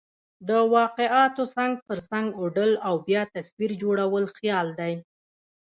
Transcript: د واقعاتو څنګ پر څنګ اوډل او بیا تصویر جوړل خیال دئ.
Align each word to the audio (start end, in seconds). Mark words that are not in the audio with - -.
د 0.47 0.49
واقعاتو 0.75 1.43
څنګ 1.55 1.73
پر 1.87 1.97
څنګ 2.09 2.27
اوډل 2.41 2.71
او 2.87 2.93
بیا 3.07 3.21
تصویر 3.35 3.71
جوړل 3.81 4.25
خیال 4.37 4.67
دئ. 4.79 4.93